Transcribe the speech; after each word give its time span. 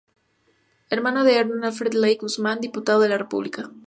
Hermano 0.89 1.23
de 1.23 1.37
Hernán 1.37 1.63
Alfredo 1.63 1.99
Leigh 1.99 2.17
Guzmán, 2.17 2.59
diputado 2.59 3.01
de 3.01 3.09
la 3.09 3.19
República. 3.19 3.69